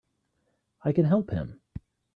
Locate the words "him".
1.29-1.61